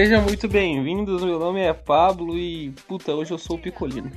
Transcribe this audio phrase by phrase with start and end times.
[0.00, 4.10] Sejam muito bem-vindos, meu nome é Pablo e puta, hoje eu sou o Picolino.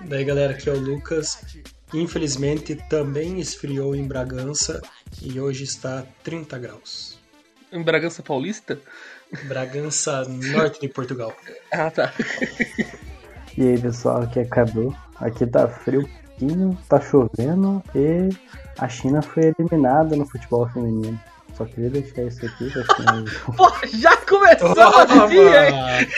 [0.00, 1.44] Daí galera, aqui é o Lucas.
[1.92, 4.80] Infelizmente também esfriou em Bragança
[5.20, 7.18] e hoje está 30 graus.
[7.72, 8.78] Em Bragança Paulista?
[9.48, 10.24] Bragança,
[10.54, 11.34] norte de Portugal.
[11.72, 12.14] Ah, tá.
[13.58, 14.96] E aí pessoal, aqui é Cadu.
[15.16, 16.08] Aqui tá frio,
[16.42, 18.28] pouquinho, tá chovendo e
[18.78, 21.18] a China foi eliminada no futebol feminino.
[21.56, 23.24] Só queria deixar isso aqui pra assim,
[23.56, 26.08] Pô, já começou assim, hein?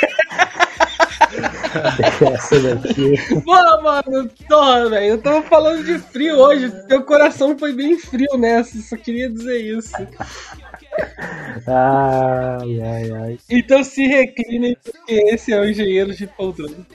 [2.32, 3.14] essa daqui.
[3.44, 8.36] Pô, mano, porra, velho, eu tava falando de frio hoje, teu coração foi bem frio
[8.38, 9.92] nessa, só queria dizer isso.
[11.66, 13.38] Ai, ai, ai.
[13.50, 16.86] Então se reclinem, porque esse é o engenheiro de poltrona.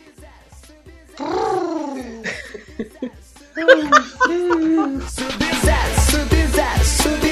[5.09, 7.28] Sub-Zero, Sub-Zero, Sub-Zero, Sub-Zero,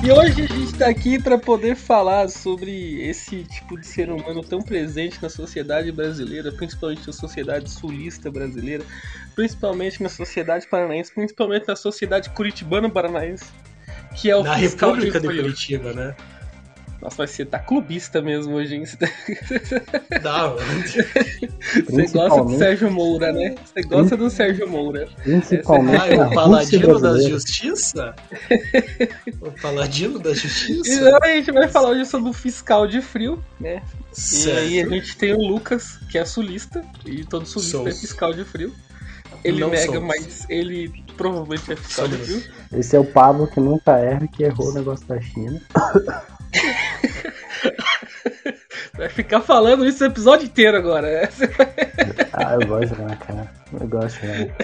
[0.00, 4.42] E hoje a gente tá aqui pra poder falar sobre esse tipo de ser humano
[4.44, 8.84] tão presente na sociedade brasileira, principalmente na sociedade sulista brasileira,
[9.34, 13.46] principalmente na sociedade paranaense, principalmente na sociedade curitibano-paranaense,
[14.16, 15.26] que é o Na República de.
[15.26, 16.14] Curitiba, né?
[17.00, 18.82] Nossa, mas você tá clubista mesmo hoje, hein?
[20.20, 20.58] Dá, mano.
[21.88, 23.54] você gosta do Sérgio Moura, né?
[23.64, 25.08] Você gosta do Sérgio Moura.
[25.22, 28.14] Principalmente Ah, o paladino da justiça?
[29.40, 31.08] O paladino da E justiça?
[31.08, 33.74] agora a gente vai falar hoje sobre o fiscal de frio, né?
[34.32, 34.90] E aí a Certo.
[34.90, 37.86] gente tem o Lucas, que é sulista, e todo sulista Sou.
[37.88, 38.74] é fiscal de frio.
[39.44, 40.00] Ele Não nega, sou.
[40.02, 42.26] mas ele provavelmente é fiscal de Somos.
[42.44, 42.54] frio.
[42.72, 45.60] Esse é o Pablo que nunca erra, que errou o negócio da China.
[48.96, 51.30] Vai ficar falando isso o episódio inteiro agora.
[52.32, 53.52] Ah, eu gosto de cara.
[53.72, 54.54] Eu gosto cara.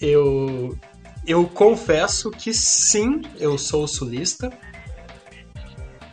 [0.00, 0.78] Eu,
[1.26, 4.52] eu confesso que sim, eu sou sulista.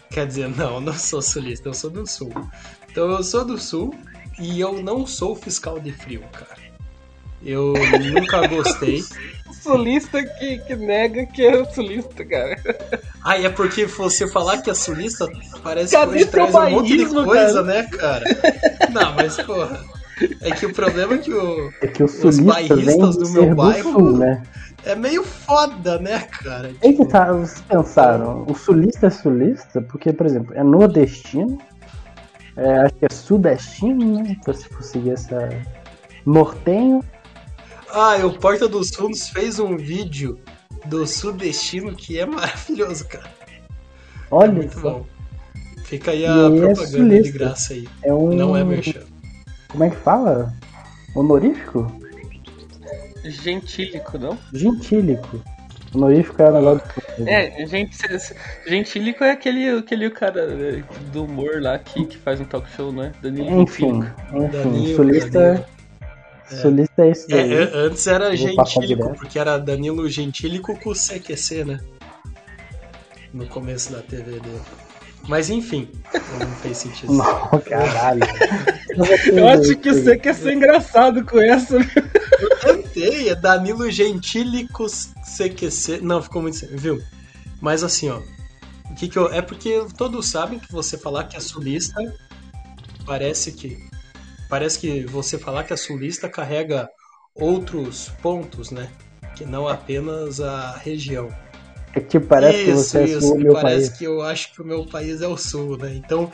[0.09, 2.31] Quer dizer, não, eu não sou sulista, eu sou do sul.
[2.89, 3.93] Então eu sou do sul
[4.39, 6.63] e eu não sou fiscal de frio, cara.
[7.43, 7.73] Eu
[8.13, 9.03] nunca gostei.
[9.61, 12.55] Sulista que, que nega que é sulista, cara.
[13.27, 15.27] Ah, e é porque você falar que é sulista
[15.63, 18.23] parece Cadê que hoje traz um monte de coisa, né, cara?
[18.93, 19.83] Não, mas porra.
[20.41, 22.43] É que o problema é que o, É que o Os sulista
[22.75, 24.43] vem bairristas do meu ser do bairro- sul, né?
[24.85, 26.71] é meio foda, né, cara?
[26.83, 31.57] Aí que tá, vocês pensaram, o sulista é sulista porque, por exemplo, é nordestino,
[32.55, 34.37] é, acho que é sudestino, né?
[34.39, 35.49] Então se for seguir essa...
[36.25, 37.03] Nortenho,
[37.91, 40.39] Ah, e o Porta dos Fundos fez um vídeo
[40.87, 43.29] do Sudestino que é maravilhoso, cara.
[43.51, 43.59] É
[44.31, 45.05] olha muito só, bom.
[45.83, 47.37] Fica aí E a é propaganda de sulista.
[47.37, 47.87] graça aí.
[48.03, 48.33] é um...
[48.33, 49.03] Não é merchan.
[49.69, 50.53] Como é que fala?
[51.15, 51.91] Honorífico?
[53.23, 54.37] Gentílico, não?
[54.53, 55.41] Gentílico.
[55.93, 56.87] Honorífico é o negócio
[57.17, 57.29] do...
[57.29, 57.97] É, gente,
[58.67, 62.91] gentílico é aquele, aquele cara eh, do humor lá que, que faz um talk show,
[62.91, 63.13] né?
[63.21, 64.03] Danilo Enfim,
[64.33, 65.65] enfim, Danilo, sulista, Danilo.
[66.47, 67.53] Sulista é isso É, daí.
[67.53, 71.79] é, antes era Vou Gentílico, porque era Danilo Gentílico com o CQC, né?
[73.33, 74.61] No começo da TV dele.
[75.27, 75.89] Mas enfim,
[76.39, 77.11] não fez sentido.
[77.17, 78.21] Não, caralho.
[79.33, 81.77] Eu acho que você quer ser engraçado com essa.
[82.61, 85.99] Tentei, é Danilo Gentílico CQC.
[86.01, 86.59] Não, ficou muito.
[86.77, 87.01] Viu?
[87.59, 88.21] Mas assim, ó.
[88.91, 89.27] O que que eu.
[89.33, 91.99] É porque todos sabem que você falar que é sulista.
[93.05, 93.77] Parece que.
[94.49, 96.89] Parece que você falar que é sulista carrega
[97.33, 98.89] outros pontos, né?
[99.35, 101.29] Que não apenas a região.
[101.93, 103.21] É que parece que isso, você é isso.
[103.21, 103.97] sul do e meu parece país.
[103.97, 105.93] que eu acho que o meu país é o sul, né?
[105.95, 106.31] Então,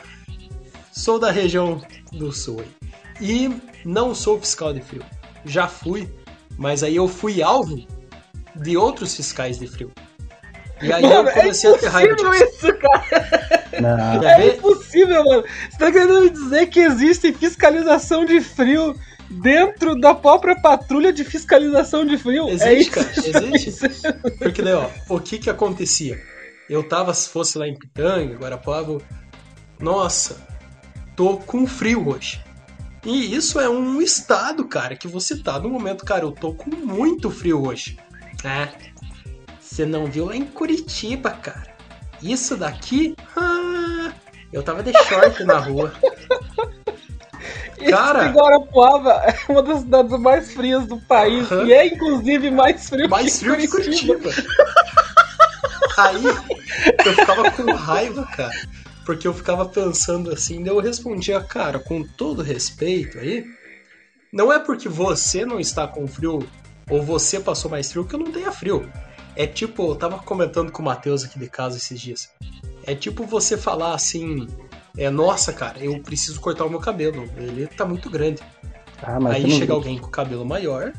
[0.92, 1.80] sou da região
[2.12, 2.90] do sul aí.
[3.20, 3.50] E
[3.84, 5.04] não sou fiscal de frio.
[5.44, 6.12] Já fui,
[6.56, 7.86] mas aí eu fui alvo
[8.56, 9.90] de outros fiscais de frio.
[10.82, 12.66] E aí Mano, eu é comecei a ter raiva impossível disso.
[12.66, 13.64] isso, cara.
[13.80, 15.44] Não, É impossível, mano.
[15.70, 18.94] Você tá querendo me dizer que existe fiscalização de frio
[19.30, 22.48] dentro da própria patrulha de fiscalização de frio?
[22.48, 22.90] é Existe, isso?
[22.90, 24.12] cara, existe.
[24.38, 26.20] Porque daí, ó, o que que acontecia?
[26.68, 28.98] Eu tava, se fosse lá em Pitanga, Guarapuava,
[29.78, 30.46] nossa,
[31.16, 32.42] tô com frio hoje.
[33.04, 36.70] E isso é um estado, cara, que você tá no momento, cara, eu tô com
[36.70, 37.98] muito frio hoje.
[38.44, 38.68] É,
[39.72, 41.74] você não viu lá em Curitiba, cara.
[42.22, 44.12] Isso daqui, ah,
[44.52, 45.92] eu tava de short na rua.
[47.88, 48.26] Cara.
[48.26, 51.50] Esse Guarapuava é uma das cidades mais frias do país.
[51.50, 51.64] Aham.
[51.64, 54.14] E é, inclusive, mais frio Mais que frio que Curitiba.
[54.20, 54.52] Curitiba.
[55.98, 56.24] Aí
[57.04, 58.52] eu ficava com raiva, cara.
[59.04, 63.44] Porque eu ficava pensando assim, daí eu respondia, cara, com todo respeito aí,
[64.32, 66.46] não é porque você não está com frio
[66.88, 68.88] ou você passou mais frio que eu não tenha frio.
[69.34, 72.30] É tipo, eu tava comentando com o Matheus aqui de casa esses dias.
[72.84, 74.46] É tipo você falar assim,
[74.96, 78.42] é, nossa, cara, eu preciso cortar o meu cabelo, ele tá muito grande.
[79.02, 80.92] Ah, Aí chega alguém com cabelo maior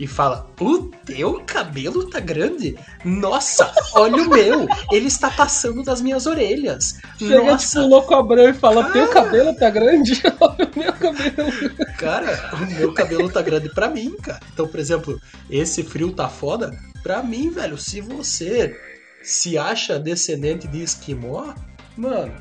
[0.00, 2.74] e fala: O teu cabelo tá grande?
[3.04, 4.66] Nossa, olha o meu!
[4.90, 6.98] Ele está passando das minhas orelhas.
[7.18, 10.22] Chega Nossa, tipo o louco Abrão e fala: Teu cabelo tá grande?
[10.40, 11.76] Olha o meu cabelo.
[11.98, 14.40] cara, o meu cabelo tá grande pra mim, cara.
[14.54, 15.20] Então, por exemplo,
[15.50, 17.76] esse frio tá foda pra mim, velho.
[17.76, 18.74] Se você
[19.22, 21.52] se acha descendente de esquimó,
[21.94, 22.32] mano,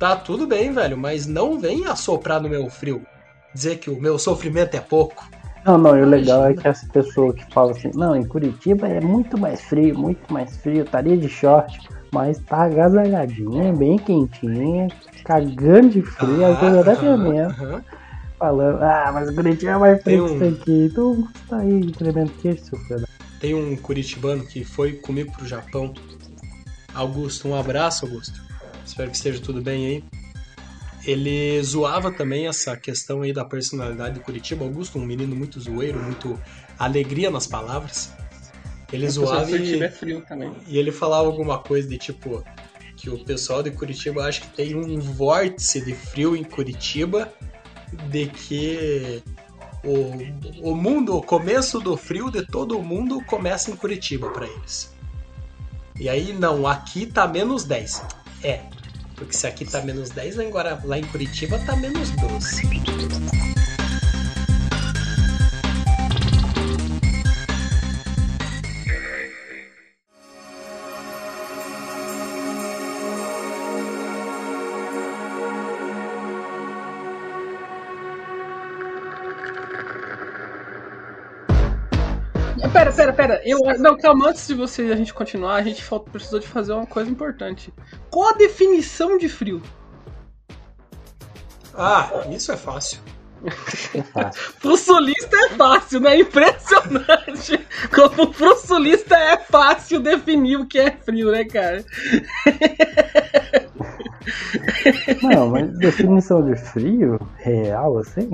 [0.00, 3.06] tá tudo bem, velho, mas não vem assoprar no meu frio.
[3.54, 5.24] Dizer que o meu sofrimento é pouco.
[5.64, 8.88] Não, não, e o legal é que essa pessoa que fala assim, não, em Curitiba
[8.88, 11.78] é muito mais frio, muito mais frio, estaria de short,
[12.12, 14.88] mas tá agasalhadinha, bem quentinha,
[15.24, 17.54] cagando de frio, às vezes até tremendo,
[18.38, 22.32] falando, ah, mas Curitiba é mais frio que um- isso aqui, então tá aí tremendo
[22.40, 23.06] queixo, seu filho.
[23.38, 25.92] Tem um curitibano que foi comigo pro Japão.
[26.94, 28.40] Augusto, um abraço, Augusto.
[28.84, 30.04] Espero que esteja tudo bem aí.
[31.04, 34.64] Ele zoava também essa questão aí da personalidade de Curitiba.
[34.64, 36.38] Augusto, um menino muito zoeiro, muito
[36.78, 38.12] alegria nas palavras.
[38.92, 40.52] Ele zoava Curitiba é e, frio também.
[40.66, 42.44] e ele falava alguma coisa de tipo
[42.96, 47.32] que o pessoal de Curitiba acha que tem um vórtice de frio em Curitiba,
[48.10, 49.22] de que
[49.82, 54.46] o, o mundo, o começo do frio de todo o mundo começa em Curitiba pra
[54.46, 54.94] eles.
[55.98, 58.02] E aí, não, aqui tá menos 10.
[58.42, 58.60] É,
[59.20, 60.50] porque se aqui tá menos 10, lá em,
[60.84, 63.59] lá em Curitiba tá menos 12.
[82.72, 83.42] Pera, pera, pera.
[83.44, 86.72] Eu, não, calma, antes de você a gente continuar, a gente falta- precisou de fazer
[86.72, 87.72] uma coisa importante.
[88.10, 89.62] Qual a definição de frio?
[91.74, 93.00] Ah, isso é fácil.
[93.94, 94.52] É fácil.
[94.60, 96.18] Pro sulista é fácil, né?
[96.18, 97.66] Impressionante.
[97.94, 101.82] Como pro sulista é fácil definir o que é frio, né, cara?
[105.22, 108.30] Não, mas definição de frio real, assim,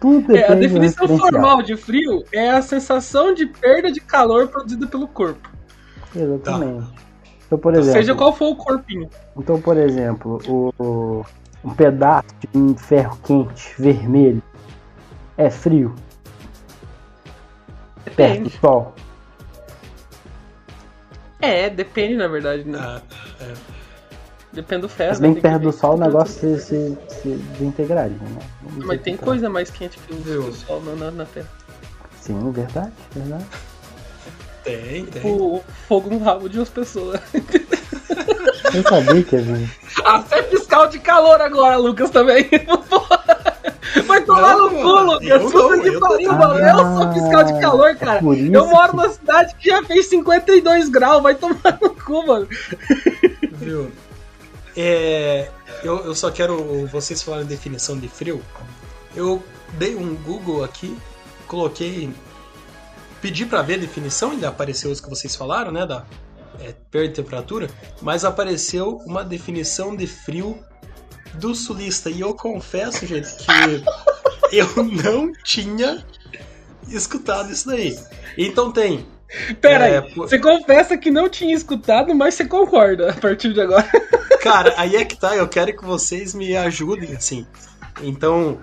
[0.00, 4.48] tudo É, a depende definição formal de frio é a sensação de perda de calor
[4.48, 5.48] produzida pelo corpo.
[6.14, 6.88] Exatamente.
[7.46, 9.08] Então, por exemplo, Seja qual for o corpinho.
[9.36, 11.26] Então, por exemplo, o, o-
[11.64, 14.42] um pedaço de um ferro quente vermelho
[15.36, 15.94] é frio
[18.16, 18.58] perto do Depende.
[18.60, 18.94] sol.
[21.40, 22.78] É, depende, na verdade, né?
[22.80, 23.00] Ah,
[23.40, 23.52] é.
[24.56, 25.10] Depende do ferro.
[25.10, 28.38] Mas bem perto do sol o negócio se, se, se desintegraria, né?
[28.86, 31.46] Mas tem coisa mais quente que o, sol na, na, na Terra.
[31.46, 32.08] tá.
[32.22, 33.44] Sim, verdade, verdade.
[34.64, 35.22] Tem, tem.
[35.30, 37.20] O fogo no rabo de umas pessoas.
[38.74, 39.70] Eu sabia que havia.
[40.04, 42.48] Até fiscal de calor agora, Lucas, também.
[44.06, 45.28] Vai tomar Não, no cu, Lucas.
[45.28, 46.58] eu Puta que pariu, mano.
[46.58, 48.20] Eu sou fiscal de calor, cara.
[48.20, 51.22] por isso Eu moro que- numa cidade que já fez 52 graus.
[51.22, 52.48] Vai tomar no cu, mano.
[53.52, 53.90] Viu?
[54.76, 55.50] É,
[55.82, 56.86] eu, eu só quero.
[56.88, 58.42] Vocês falaram definição de frio.
[59.14, 59.42] Eu
[59.78, 60.96] dei um Google aqui,
[61.46, 62.12] coloquei.
[63.22, 65.86] Pedi pra ver a definição, ainda apareceu os que vocês falaram, né?
[65.86, 66.04] Da
[66.60, 67.70] é, perda de temperatura.
[68.02, 70.58] Mas apareceu uma definição de frio
[71.34, 72.10] do sulista.
[72.10, 73.82] E eu confesso, gente, que
[74.52, 76.04] eu não tinha
[76.88, 77.98] escutado isso daí.
[78.36, 79.06] Então tem.
[79.60, 80.14] Pera É, aí.
[80.14, 83.88] pô- Você confessa que não tinha escutado, mas você concorda a partir de agora.
[84.40, 87.46] Cara, aí é que tá, eu quero que vocês me ajudem, assim.
[88.02, 88.60] Então,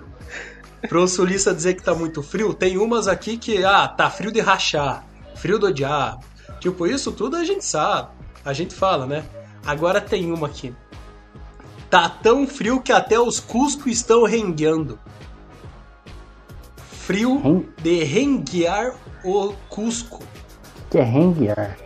[0.88, 4.40] pro sulista dizer que tá muito frio, tem umas aqui que, ah, tá frio de
[4.40, 5.04] rachar,
[5.36, 6.24] frio do diabo.
[6.60, 8.08] Tipo, isso tudo a gente sabe,
[8.42, 9.24] a gente fala, né?
[9.66, 10.74] Agora tem uma aqui.
[11.90, 14.98] Tá tão frio que até os Cusco estão rengueando.
[16.90, 20.22] Frio Ren- de renguear o Cusco.
[20.94, 21.76] Que é renguear.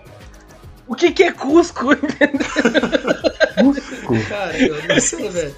[0.87, 1.97] O que, que é Cusco?
[3.57, 4.29] Cusco.
[4.29, 5.57] Cara, eu não sei, velho.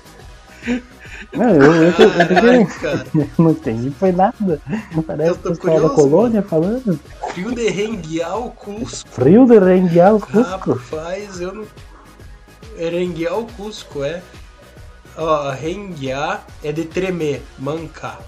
[1.33, 4.63] Não, eu, eu, eu, eu, não entendi, foi nada.
[5.05, 7.01] Parece Eu o tô pessoal da curioso, colônia falando.
[7.33, 9.11] Frio de renguear o Cusco.
[9.11, 10.73] Frio de renguear o Cusco.
[10.75, 11.67] Rapaz, eu não.
[12.79, 14.23] Renguear o Cusco, é.
[15.17, 18.21] Ó, renguear é de tremer, mancar.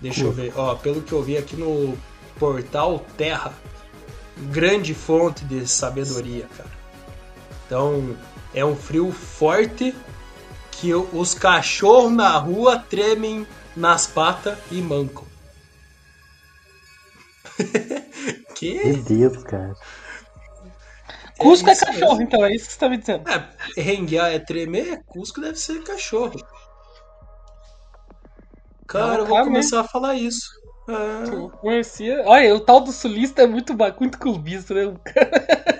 [0.00, 0.50] Deixa eu ver.
[0.56, 1.94] Ó, pelo que eu vi aqui no
[2.38, 3.52] portal Terra,
[4.36, 6.70] grande fonte de sabedoria, cara.
[7.66, 8.16] Então,
[8.52, 9.94] é um frio forte
[10.70, 15.24] que os cachorros na rua tremem nas patas e mancam.
[18.54, 18.84] Que?
[18.84, 19.74] Meu Deus, cara.
[21.38, 22.22] Cusco é, isso cachorro, mesmo.
[22.22, 23.28] então, é isso que você tá me dizendo.
[23.28, 26.40] É, renguear é tremer, Cusco deve ser cachorro.
[28.86, 30.48] Cara, eu vou Não, começar a falar isso.
[30.86, 32.22] É, Eu conhecia.
[32.26, 34.84] Olha, o tal do sulista é muito, muito clubista, né?
[34.86, 35.00] O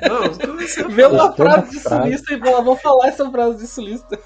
[0.08, 0.32] não,
[0.90, 4.18] vê uma frase de sulista e fala, vou falar essa frase de sulista.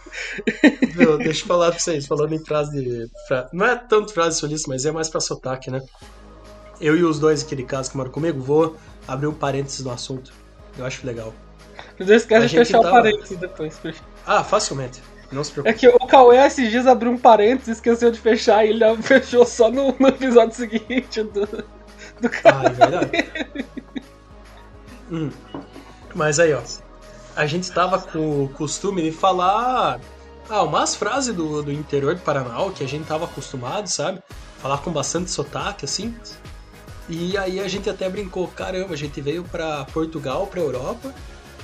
[0.94, 3.10] Meu, deixa eu falar pra vocês, falando em frase de.
[3.26, 5.80] fra- Não é tanto frase solista, mas é mais pra sotaque, né?
[6.80, 9.90] Eu e os dois aqui de casa que moram comigo, vou abrir um parênteses no
[9.90, 10.32] assunto.
[10.78, 11.32] Eu acho legal.
[11.98, 13.80] Não esquece A de gente fechar o tava- parênteses depois.
[14.24, 15.02] Ah, facilmente.
[15.30, 15.78] Não se É preocupe.
[15.78, 19.70] que o Cauê esses dias abriu um parênteses, esqueceu de fechar e ele fechou só
[19.70, 23.10] no, no episódio seguinte do, do Ah, é verdade.
[25.10, 25.30] Hum.
[26.14, 26.62] Mas aí, ó.
[27.36, 30.00] A gente tava com o costume de falar.
[30.50, 34.22] Ah, umas frases do, do interior do Paraná que a gente tava acostumado, sabe?
[34.60, 36.14] Falar com bastante sotaque, assim.
[37.08, 41.14] E aí a gente até brincou, caramba, a gente veio pra Portugal, pra Europa,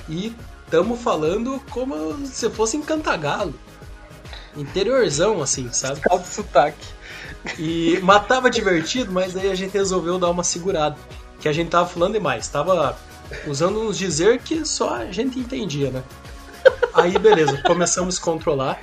[0.07, 0.35] e
[0.69, 3.53] tamo falando como se fosse em Cantagalo.
[4.55, 6.01] Interiorzão, assim, sabe?
[6.01, 6.87] de sotaque.
[7.59, 10.97] E matava divertido, mas aí a gente resolveu dar uma segurada.
[11.39, 12.97] Que a gente tava falando demais, tava
[13.45, 16.03] usando uns dizer que só a gente entendia, né?
[16.93, 18.79] Aí beleza, começamos a controlar.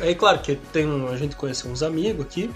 [0.00, 2.50] Aí claro que tem um, a gente conheceu uns amigos aqui.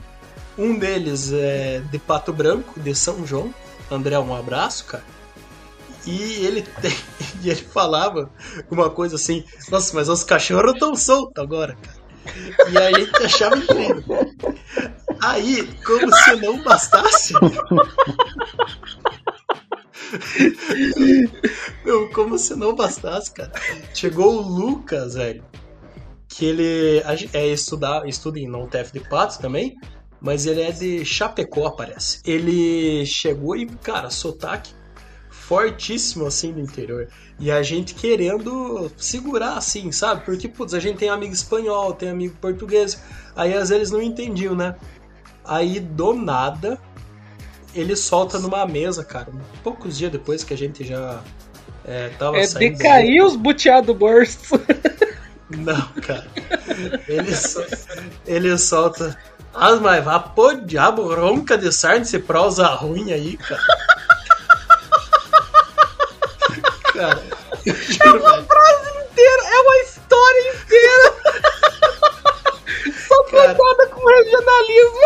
[0.57, 3.53] Um deles é de Pato Branco, de São João.
[3.91, 5.05] André, um abraço, cara.
[6.07, 6.97] E ele tem,
[7.43, 8.31] e ele falava
[8.71, 12.05] uma coisa assim, nossa, mas os cachorros estão soltos agora, cara.
[12.71, 14.05] E aí gente achava incrível.
[15.23, 17.35] Aí, como se não bastasse.
[21.85, 23.53] Meu, como se não bastasse, cara.
[23.95, 25.45] Chegou o Lucas, velho.
[26.29, 29.77] Que ele é estudar, estuda em não TF de Patos também,
[30.21, 32.21] mas ele é de Chapecó, parece.
[32.25, 34.73] Ele chegou e, cara, sotaque
[35.47, 37.09] fortíssimo assim do interior.
[37.39, 40.25] E a gente querendo segurar assim, sabe?
[40.25, 43.01] Porque, putz, a gente tem amigo espanhol, tem amigo português.
[43.37, 44.75] Aí às vezes eles não entendiam, né?
[45.45, 46.79] Aí do nada
[47.75, 49.29] ele solta numa mesa, cara.
[49.63, 51.21] Poucos dias depois que a gente já
[51.85, 52.77] é, tava É saindo.
[52.79, 54.51] decair os buteado bursts.
[55.51, 56.27] Não, cara.
[57.07, 57.67] Ele, sol-
[58.27, 59.17] ele solta.
[59.53, 63.61] Ah, mas vá pô, diabo, ronca de sarna, esse prosa ruim aí, cara.
[66.95, 67.23] Cara,
[67.67, 68.47] eu juro, velho.
[69.11, 71.15] inteira, é uma história inteira.
[73.09, 73.55] Só Cara.
[73.55, 75.01] contada com regionalismo.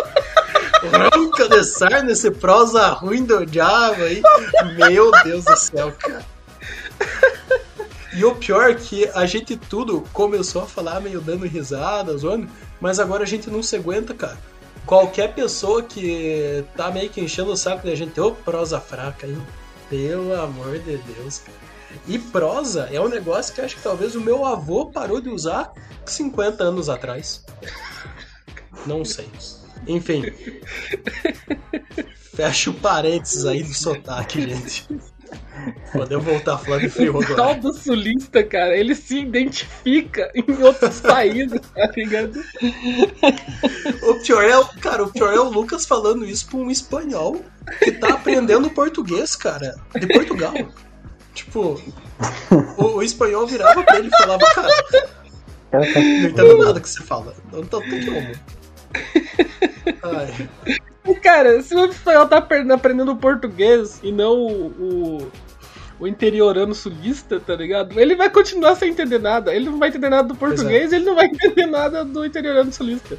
[1.15, 4.23] Ronca de sarna, esse prosa ruim do diabo aí.
[4.77, 6.25] Meu Deus do céu, cara.
[8.13, 12.49] E o pior é que a gente tudo começou a falar meio dando risada, zoando,
[12.81, 14.37] mas agora a gente não se aguenta, cara.
[14.85, 19.39] Qualquer pessoa que tá meio que enchendo o saco da gente, ô, prosa fraca aí.
[19.89, 21.59] Pelo amor de Deus, cara.
[22.07, 25.73] E prosa é um negócio que acho que talvez o meu avô parou de usar
[26.07, 27.45] 50 anos atrás.
[28.87, 29.29] Não sei.
[29.87, 30.25] Enfim.
[32.35, 34.87] Fecha o parênteses aí do sotaque, gente.
[35.93, 37.61] Podemos voltar a falar de frio O tal agora.
[37.61, 42.41] do sulista, cara, ele se identifica em outros países, tá ligado?
[44.03, 47.43] O pior é, cara, o pior é o Lucas falando isso pra um espanhol
[47.81, 50.55] que tá aprendendo português, cara, de Portugal.
[51.39, 51.81] Tipo,
[52.77, 54.69] o, o espanhol virava pra ele e falava, cara,
[55.71, 57.33] Cara, tá- não entendo nada que você fala.
[57.53, 58.33] Não tá tudo como.
[60.03, 60.49] Ai,
[61.23, 65.33] Cara, se o espanhol tá aprendendo, português e não o, o,
[66.01, 67.99] o interiorano sulista, tá ligado?
[67.99, 69.55] Ele vai continuar sem entender nada.
[69.55, 73.17] Ele não vai entender nada do português, ele não vai entender nada do interiorano sulista.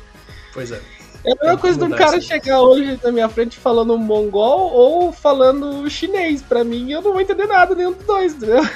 [0.54, 0.82] pois é.
[1.26, 2.22] É a mesma coisa de um mudar cara aí.
[2.22, 6.42] chegar hoje na minha frente falando mongol ou falando chinês.
[6.42, 8.68] Pra mim, eu não vou entender nada nenhum dos dois, entendeu?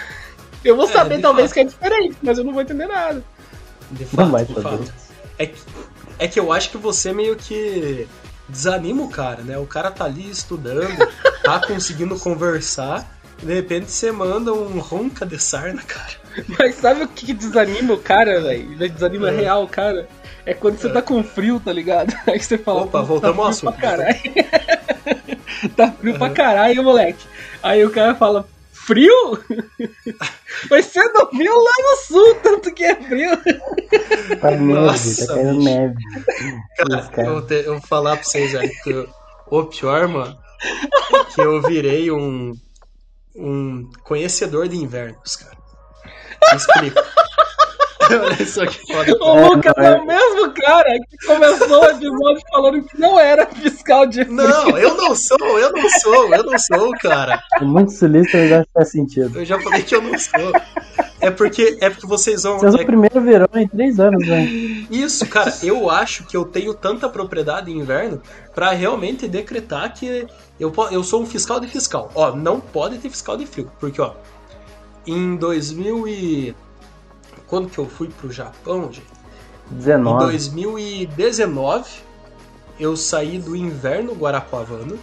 [0.64, 1.54] Eu vou É, saber talvez fato.
[1.54, 3.24] que é diferente, mas eu não vou entender nada.
[3.92, 4.94] De Não fato, vai de fato.
[5.38, 5.62] É que,
[6.20, 8.08] é que eu acho que você meio que
[8.48, 9.58] desanima o cara, né?
[9.58, 10.96] O cara tá ali estudando,
[11.44, 13.10] tá conseguindo conversar,
[13.42, 16.14] e de repente você manda um ronca de sarna, cara.
[16.60, 18.76] Mas sabe o que que desanima o cara, velho?
[18.90, 19.36] Desanima É.
[19.36, 20.08] real o cara?
[20.46, 20.92] É quando você É.
[20.92, 22.14] tá com frio, tá ligado?
[22.28, 23.80] Aí você fala, Opa, "Pô, voltamos ao tá frio assunto.
[23.80, 24.20] pra caralho.
[25.76, 27.26] tá frio pra caralho, moleque.
[27.62, 29.40] Aí o cara fala, frio?
[30.70, 33.32] Mas você não viu lá no sul, tanto que é frio.
[34.42, 35.96] tá neve, Nossa, tá caindo neve.
[36.78, 37.28] Cara, cara.
[37.28, 39.10] eu, vou ter- eu vou falar pra vocês, velho, que eu-
[39.48, 40.38] o pior, mano,
[41.14, 42.54] é que eu virei um,
[43.36, 45.58] um conhecedor de invernos, cara.
[46.52, 47.02] Me explico.
[48.22, 49.18] Olha só que foda.
[49.20, 53.20] O É, Lucas é é- o mesmo cara que começou o episódio falando que não
[53.20, 57.42] era fiscal de Não, eu não sou, eu não sou, eu não sou, cara.
[57.60, 59.40] É muito sulista, mas acho que faz sentido.
[59.40, 60.52] Eu já falei que eu não sou.
[61.20, 62.60] É porque, é porque vocês vão.
[62.60, 64.44] Vocês é é o primeiro verão em três anos, né?
[64.92, 68.22] Isso, cara, eu acho que eu tenho tanta propriedade em inverno
[68.54, 70.28] pra realmente decretar que
[70.60, 72.12] eu, eu sou um fiscal de fiscal.
[72.14, 74.12] Ó, não pode ter fiscal de frio, porque, ó,
[75.08, 76.56] em 2000 e...
[77.48, 79.08] Quando que eu fui pro Japão, gente?
[79.72, 80.26] Em 19.
[80.26, 81.90] 2019,
[82.80, 85.00] eu saí do inverno guarapuavano,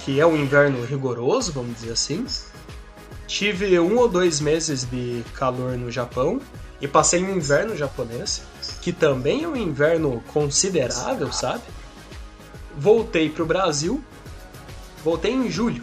[0.00, 2.26] que é um inverno rigoroso, vamos dizer assim.
[3.26, 6.40] Tive um ou dois meses de calor no Japão
[6.80, 8.42] e passei um inverno japonês,
[8.80, 11.62] que também é um inverno considerável, sabe?
[12.76, 14.02] Voltei pro Brasil,
[15.04, 15.82] voltei em julho.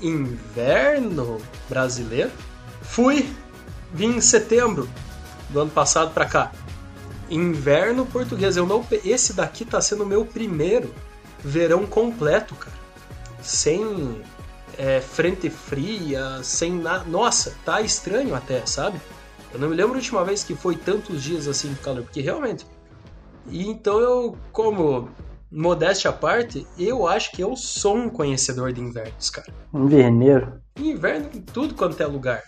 [0.00, 1.38] Inverno
[1.68, 2.30] brasileiro.
[2.80, 3.28] Fui,
[3.92, 4.88] vim em setembro
[5.50, 6.52] do ano passado pra cá.
[7.30, 8.56] Inverno português.
[8.56, 10.92] Eu não, esse daqui tá sendo o meu primeiro
[11.42, 12.76] verão completo, cara.
[13.42, 14.22] Sem
[14.78, 17.04] é, frente fria, sem nada.
[17.04, 19.00] Nossa, tá estranho até, sabe?
[19.52, 22.20] Eu não me lembro a última vez que foi tantos dias assim de calor, porque
[22.20, 22.66] realmente.
[23.48, 25.10] E então eu, como
[25.50, 29.52] modéstia à parte, eu acho que eu sou um conhecedor de invernos, cara.
[29.74, 30.60] Inverneiro.
[30.76, 32.42] Inverno em tudo quanto é lugar.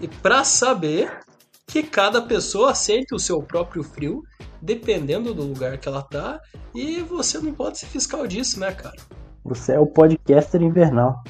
[0.00, 1.20] E pra saber
[1.66, 4.24] que cada pessoa sente o seu próprio frio,
[4.60, 6.40] dependendo do lugar que ela tá,
[6.74, 8.96] e você não pode ser fiscal disso, né, cara?
[9.44, 11.22] Você é o podcaster invernal.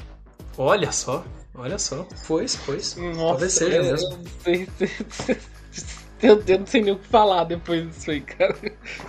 [0.57, 1.23] Olha só,
[1.55, 2.05] olha só.
[2.27, 2.97] Pois, pois.
[3.15, 4.19] Talvez seja eu, mesmo.
[6.21, 8.55] eu, eu não sei nem o que falar depois disso aí, cara.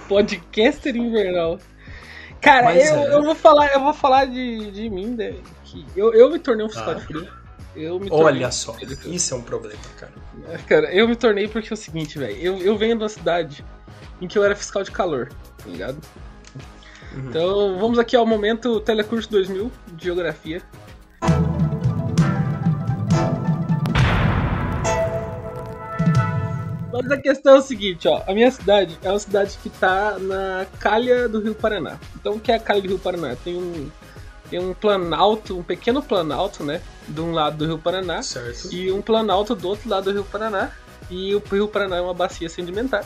[0.08, 1.58] Podcaster invernal.
[2.40, 3.14] Cara, eu, é.
[3.14, 6.66] eu vou falar, eu vou falar de, de mim, né, que eu, eu me tornei
[6.66, 6.94] um fiscal Ah.
[6.94, 7.41] de frio.
[7.74, 8.98] Eu me Olha só, frio.
[9.06, 10.12] isso é um problema, cara.
[10.66, 12.36] Cara, eu me tornei porque é o seguinte, velho.
[12.36, 13.64] Eu, eu venho de uma cidade
[14.20, 15.98] em que eu era fiscal de calor, tá ligado?
[17.14, 17.28] Uhum.
[17.28, 20.62] Então, vamos aqui ao momento Telecurso 2000 de Geografia.
[26.92, 28.22] Mas a questão é o seguinte, ó.
[28.26, 31.98] A minha cidade é uma cidade que tá na calha do Rio Paraná.
[32.14, 33.34] Então, o que é a calha do Rio Paraná?
[33.34, 33.90] Tem um,
[34.52, 36.82] tem um planalto, um pequeno planalto, né?
[37.08, 38.70] De um lado do Rio Paraná Certo.
[38.70, 40.70] e um planalto do outro lado do Rio Paraná.
[41.10, 43.02] E o Rio Paraná é uma bacia sedimentar.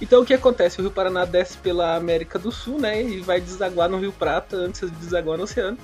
[0.00, 0.78] Então o que acontece?
[0.78, 3.02] O Rio Paraná desce pela América do Sul, né?
[3.02, 5.76] E vai desaguar no Rio Prata antes de desaguar no oceano.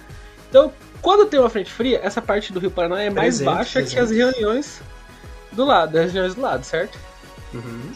[0.48, 3.82] Então, quando tem uma frente fria, essa parte do Rio Paraná é mais Presente, baixa
[3.82, 4.34] que as presente.
[4.34, 4.80] regiões
[5.50, 6.96] do lado, as regiões do lado, certo?
[7.52, 7.90] Uhum.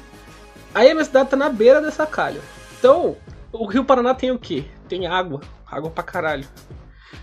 [0.74, 2.40] Aí a minha cidade tá na beira dessa calha.
[2.76, 3.16] Então,
[3.52, 4.64] o Rio Paraná tem o quê?
[4.88, 5.40] Tem água.
[5.70, 6.46] Água pra caralho.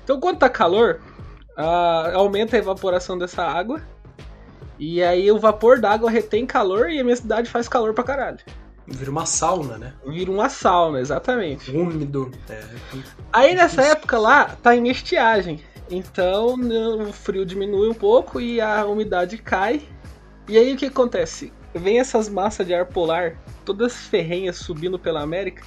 [0.03, 1.01] Então, quando tá calor,
[1.57, 3.81] ah, aumenta a evaporação dessa água.
[4.79, 8.39] E aí o vapor d'água retém calor e a minha cidade faz calor pra caralho.
[8.85, 9.93] Vira uma sauna, né?
[10.05, 11.71] Vira uma sauna, exatamente.
[11.71, 12.31] Úmido.
[12.49, 12.61] É.
[13.31, 15.61] Aí nessa época lá, tá em estiagem.
[15.89, 16.55] Então
[16.99, 19.81] o frio diminui um pouco e a umidade cai.
[20.49, 21.53] E aí o que acontece?
[21.73, 25.63] Vem essas massas de ar polar, todas ferrenhas subindo pela América.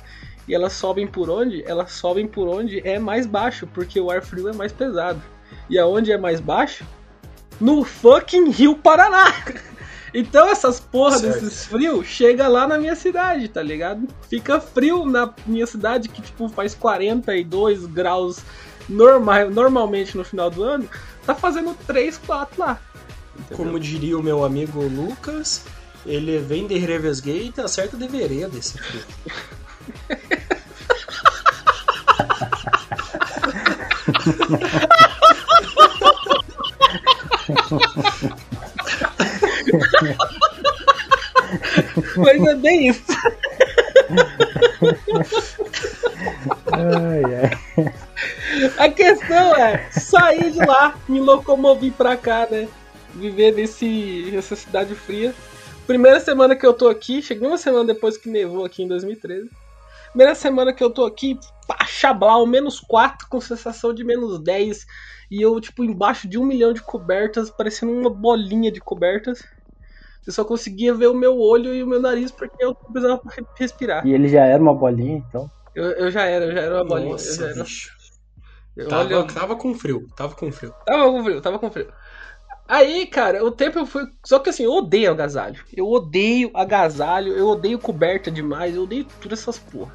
[0.48, 1.62] E elas sobem por onde?
[1.66, 5.20] Elas sobem por onde é mais baixo, porque o ar frio é mais pesado.
[5.68, 6.84] E aonde é mais baixo?
[7.60, 9.24] No fucking Rio Paraná!
[10.14, 11.42] Então essas porra Certo.
[11.42, 14.08] desses frios chega lá na minha cidade, tá ligado?
[14.30, 18.38] Fica frio na minha cidade que tipo faz 42 graus
[18.88, 20.88] normal, normalmente no final do ano,
[21.26, 22.80] tá fazendo 3, 4 lá.
[23.38, 23.56] Entendeu?
[23.58, 25.66] Como diria o meu amigo Lucas,
[26.06, 29.02] ele vem de Revesguei e certo de vereda esse frio.
[42.16, 43.04] Mas é bem isso.
[46.72, 47.50] Ai, ai.
[48.78, 52.68] A questão é sair de lá, me locomover pra cá, né?
[53.14, 55.34] Viver nesse, nessa cidade fria.
[55.86, 59.48] Primeira semana que eu tô aqui, cheguei uma semana depois que nevou aqui em 2013.
[60.16, 64.86] Primeira semana que eu tô aqui, pá, chablau, menos 4 com sensação de menos 10.
[65.30, 69.40] E eu, tipo, embaixo de um milhão de cobertas, parecendo uma bolinha de cobertas.
[70.26, 73.46] Eu só conseguia ver o meu olho e o meu nariz porque eu precisava re-
[73.58, 74.06] respirar.
[74.06, 75.50] E ele já era uma bolinha, então.
[75.74, 77.12] Eu, eu já era, eu já era uma bolinha.
[77.12, 77.90] eu já Nossa, era- bicho.
[78.76, 80.74] eu- Tava, tava com frio, tava com frio.
[80.84, 81.92] Tava com frio, tava com frio.
[82.68, 84.04] Aí, cara, o tempo eu fui.
[84.24, 85.62] Só que assim, eu odeio agasalho.
[85.76, 89.92] Eu odeio agasalho, eu odeio coberta demais, eu odeio todas essas porra.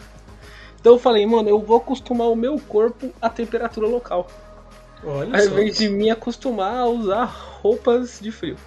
[0.81, 4.27] Então eu falei, mano, eu vou acostumar o meu corpo à temperatura local.
[5.03, 8.57] Olha Ao invés de me acostumar a usar roupas de frio.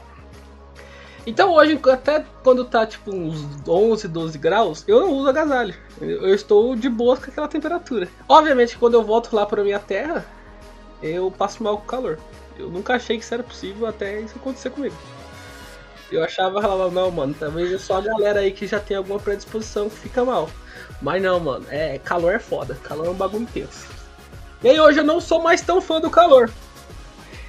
[1.26, 5.74] Então hoje, até quando tá tipo uns 11, 12 graus, eu não uso agasalho.
[6.00, 8.08] Eu eu estou de boa com aquela temperatura.
[8.28, 10.24] Obviamente, quando eu volto lá pra minha terra,
[11.02, 12.18] eu passo mal com calor.
[12.58, 14.94] Eu nunca achei que isso era possível até isso acontecer comigo.
[16.10, 19.18] Eu achava, falava, não, mano, talvez é só a galera aí que já tem alguma
[19.18, 20.48] predisposição que fica mal.
[21.00, 22.74] Mas não, mano, é, calor é foda.
[22.82, 23.86] Calor é um bagulho intenso.
[24.62, 26.50] E aí hoje eu não sou mais tão fã do calor.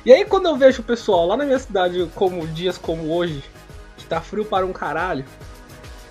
[0.05, 3.43] E aí quando eu vejo o pessoal lá na minha cidade, como dias como hoje,
[3.97, 5.25] que tá frio para um caralho,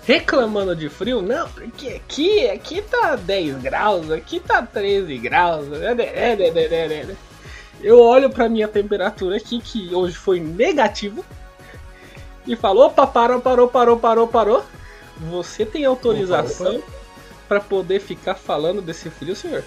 [0.05, 5.67] reclamando de frio, não, porque aqui, aqui tá 10 graus, aqui tá 13 graus.
[5.67, 7.15] né, né, né.
[7.81, 11.23] Eu olho pra minha temperatura aqui, que hoje foi negativo,
[12.47, 14.63] e falo, opa, parou, parou, parou, parou, parou.
[15.31, 16.87] Você tem autorização Opa,
[17.47, 19.63] pra poder ficar falando desse frio, senhor?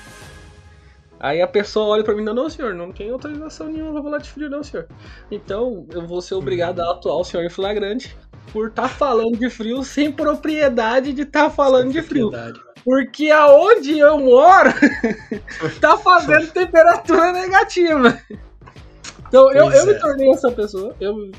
[1.21, 4.19] Aí a pessoa olha pra mim, não, não, senhor, não tem autorização nenhuma pra falar
[4.19, 4.87] de frio, não, senhor.
[5.31, 8.17] Então eu vou ser obrigado a atuar o senhor em flagrante
[8.53, 12.31] por estar falando de frio sem propriedade de estar falando de frio.
[12.85, 14.71] Porque aonde eu moro
[15.81, 18.19] tá fazendo temperatura negativa.
[19.27, 19.99] Então eu, Pois eu me é.
[19.99, 21.33] tornei essa pessoa, eu me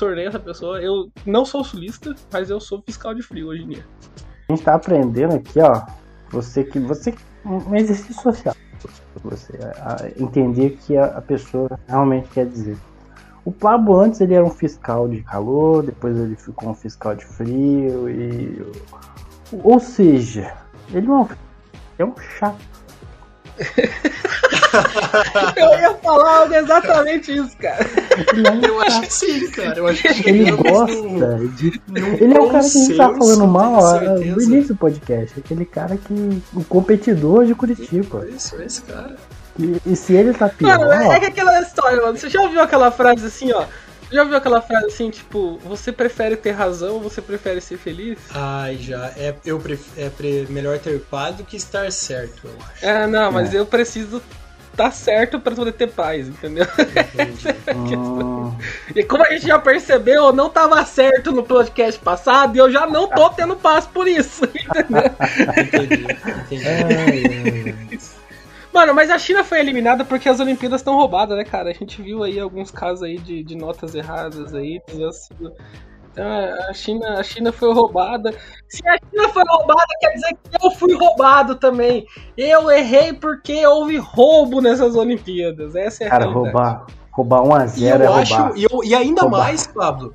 [0.00, 0.80] tornei essa pessoa.
[0.80, 3.86] Eu não sou sulista, mas eu sou fiscal de frio hoje em dia.
[4.48, 5.82] A gente tá aprendendo aqui, ó.
[6.30, 6.80] Você que.
[6.80, 7.14] Você.
[7.44, 8.54] Um exercício social.
[9.22, 12.76] Você a- entender o que a, a pessoa realmente quer dizer.
[13.44, 17.24] O Pablo antes ele era um fiscal de calor, depois ele ficou um fiscal de
[17.24, 18.64] frio e.
[19.52, 20.54] Ou seja,
[20.92, 21.28] ele não
[21.98, 22.58] é um chato.
[25.56, 27.84] Eu ia falar algo exatamente isso, cara.
[27.84, 29.78] É Eu acho que sim, cara.
[29.78, 31.80] Eu acho que Ele gosta num- de.
[32.20, 35.38] Ele é o cara que a gente tá falando mal ó, no início do podcast.
[35.38, 36.42] Aquele cara que.
[36.54, 38.26] O competidor de Curitiba.
[38.28, 39.16] Isso, esse cara.
[39.58, 40.78] E, e se ele tá pior.
[40.78, 42.16] Mano, é, é que aquela história, mano.
[42.16, 43.64] Você já ouviu aquela frase assim, ó?
[44.08, 47.76] Você já ouviu aquela frase assim, tipo, você prefere ter razão ou você prefere ser
[47.78, 48.18] feliz?
[48.34, 49.06] Ai, já.
[49.16, 49.80] É, eu pref...
[49.96, 52.84] é pre- melhor ter paz do que estar certo, eu acho.
[52.86, 54.20] É, não, mas eu preciso
[54.76, 56.66] tá certo pra poder ter paz, entendeu?
[57.74, 58.56] Hum,
[58.94, 62.70] E como a gente já percebeu, eu não tava certo no podcast passado e eu
[62.70, 65.02] já não tô tendo paz por isso, entendeu?
[65.56, 66.06] entendi,
[66.44, 66.66] entendi.
[66.66, 67.98] ai, ai.
[68.72, 71.70] Mano, mas a China foi eliminada porque as Olimpíadas estão roubadas, né, cara?
[71.70, 75.10] A gente viu aí alguns casos aí de, de notas erradas aí, entendeu?
[76.12, 76.26] Então
[76.68, 78.34] a China, a China foi roubada.
[78.68, 82.06] Se a China foi roubada, quer dizer que eu fui roubado também.
[82.36, 85.74] Eu errei porque houve roubo nessas Olimpíadas.
[85.76, 86.52] Essa é a Cara, realidade.
[86.54, 88.34] roubar, roubar 1 a E 0 é eu acho.
[88.34, 88.56] roubar.
[88.58, 89.40] E, eu- e ainda Roubar.
[89.40, 90.14] mais, Pablo.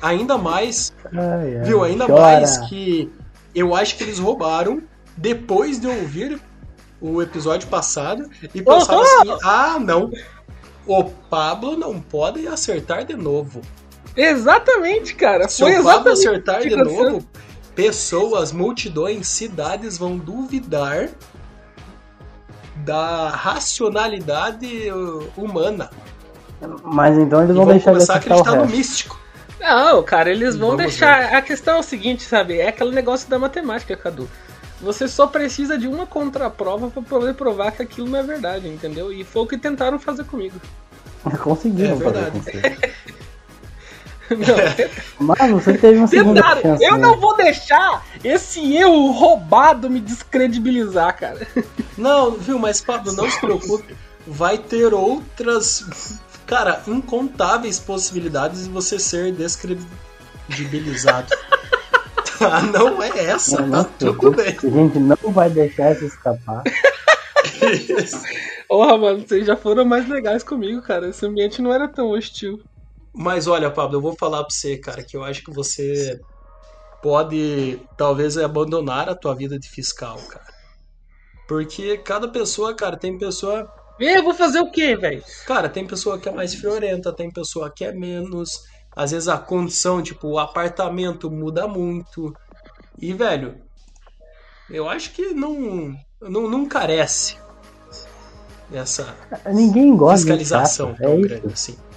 [0.00, 1.82] Ainda mais, Ai, ai, viu?
[1.82, 2.20] Ainda chora.
[2.22, 3.12] mais que
[3.54, 4.80] eu acho que eles roubaram
[5.16, 6.40] depois de ouvir
[7.00, 10.10] o episódio passado e pensaram assim: ah, não.
[10.86, 13.60] O Pablo não pode acertar de novo.
[14.16, 15.48] Exatamente, cara.
[15.48, 17.24] Se Foi o Pablo acertar de novo,
[17.74, 21.08] pessoas, multidões, cidades vão duvidar
[22.76, 25.90] da racionalidade uh, humana.
[26.82, 29.18] Mas então eles vão vão deixar de começar a acertar o acreditar no místico.
[29.60, 31.34] Não, cara, eles vão Vamos deixar.
[31.34, 32.58] A questão é o seguinte, sabe?
[32.58, 34.28] É aquele negócio da matemática, Cadu.
[34.80, 39.12] Você só precisa de uma contraprova pra poder provar que aquilo não é verdade, entendeu?
[39.12, 40.60] E foi o que tentaram fazer comigo.
[41.42, 42.30] Conseguiram É fazer verdade.
[42.30, 42.94] com você.
[45.18, 46.62] Não, Mas você teve uma segunda tentaram.
[46.62, 46.84] chance.
[46.84, 46.98] Eu né?
[46.98, 51.46] não vou deixar esse eu roubado me descredibilizar, cara.
[51.96, 53.96] Não, viu, mas Pablo, não se preocupe.
[54.26, 61.34] Vai ter outras, cara, incontáveis possibilidades de você ser descredibilizado.
[62.38, 64.72] Tá, não é essa, Não, tá se tudo preocupe, bem.
[64.72, 66.62] A gente não vai deixar isso escapar.
[68.68, 71.08] Porra, mano, vocês já foram mais legais comigo, cara.
[71.08, 72.60] Esse ambiente não era tão hostil.
[73.20, 76.20] Mas olha, Pablo, eu vou falar pra você, cara, que eu acho que você
[77.02, 80.46] pode talvez abandonar a tua vida de fiscal, cara.
[81.48, 83.66] Porque cada pessoa, cara, tem pessoa
[83.98, 85.20] E eu vou fazer o quê, velho?
[85.44, 88.50] Cara, tem pessoa que é mais friorenta, tem pessoa que é menos.
[88.94, 92.32] Às vezes a condição, tipo, o apartamento muda muito.
[93.00, 93.60] E, velho,
[94.70, 97.36] eu acho que não, não, não carece
[98.70, 99.16] dessa
[99.52, 101.72] Ninguém gosta fiscalização de tão é grande isso.
[101.72, 101.87] assim.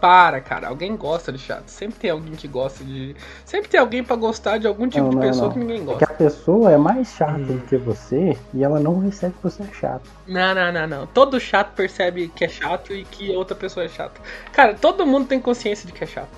[0.00, 0.68] Para, cara.
[0.68, 1.68] Alguém gosta de chato.
[1.68, 3.16] Sempre tem alguém que gosta de.
[3.44, 5.52] Sempre tem alguém pra gostar de algum tipo Não, de não, pessoa não.
[5.52, 6.06] que ninguém É gosta.
[6.06, 7.44] que a pessoa é mais chata Hum.
[7.44, 10.08] do que você e ela não recebe que você é chato.
[10.26, 11.06] Não, não, não, não.
[11.06, 14.20] Todo chato percebe que é chato e que outra pessoa é chata.
[14.52, 16.28] Cara, todo mundo tem consciência de que é chato.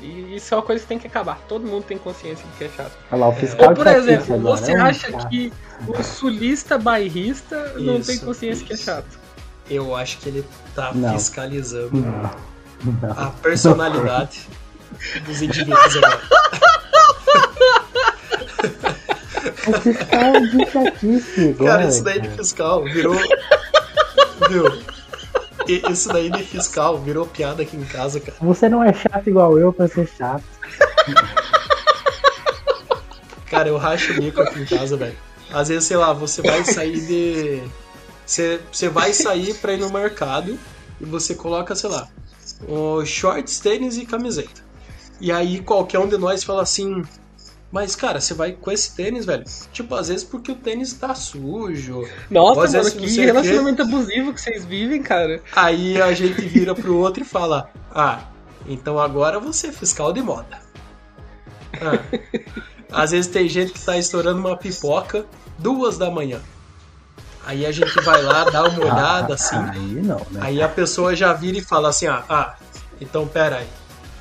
[0.00, 1.38] E isso é uma coisa que tem que acabar.
[1.48, 2.92] Todo mundo tem consciência de que é chato.
[3.10, 5.28] Olha lá, o fiscal Ou, por chatice exemplo, agora, você é um acha chato.
[5.28, 5.52] que
[5.86, 8.84] o sulista bairrista não tem Isso, consciência que é isso.
[8.84, 9.18] chato.
[9.70, 11.12] Eu acho que ele tá Não.
[11.14, 11.96] fiscalizando.
[11.96, 12.30] Não.
[13.16, 14.48] A personalidade
[15.26, 16.22] dos indivíduos agora.
[19.66, 21.70] O fiscal de chatice agora.
[21.70, 22.42] Cara, isso daí de cara.
[22.42, 23.16] fiscal virou.
[24.48, 24.82] Viu?
[25.90, 28.36] Isso daí de fiscal virou piada aqui em casa, cara.
[28.40, 30.44] Você não é chato igual eu pra ser chato.
[33.46, 35.16] Cara, eu racho o bico aqui em casa, velho.
[35.52, 37.62] Às vezes, sei lá, você vai sair de.
[38.24, 40.58] Você, você vai sair pra ir no mercado
[41.00, 42.08] e você coloca, sei lá,
[42.68, 44.62] o shorts, tênis e camiseta.
[45.20, 47.02] E aí qualquer um de nós fala assim.
[47.70, 49.44] Mas, cara, você vai com esse tênis, velho?
[49.72, 52.06] Tipo, às vezes porque o tênis tá sujo.
[52.30, 55.40] Nossa, Às mano, vezes que relacionamento abusivo que vocês vivem, cara.
[55.56, 58.24] Aí a gente vira pro outro e fala: Ah,
[58.66, 60.60] então agora você é fiscal de moda.
[61.80, 61.98] Ah.
[62.92, 65.24] Às vezes tem gente que tá estourando uma pipoca
[65.58, 66.42] duas da manhã.
[67.44, 69.56] Aí a gente vai lá, dá uma olhada Ah, assim.
[69.56, 70.40] Aí não, né?
[70.40, 72.54] Aí a pessoa já vira e fala assim: Ah, ah
[73.00, 73.68] então pera aí.